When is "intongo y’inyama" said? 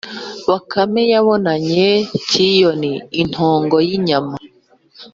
3.21-4.37